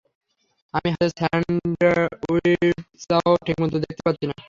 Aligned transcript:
আমি 0.73 0.87
হাতের 0.93 1.11
স্যান্ডউইচটাও 1.17 2.51
ঠিকমতো 3.45 3.77
দেখতে 3.83 4.01
পাচ্ছি 4.05 4.25
না। 4.29 4.35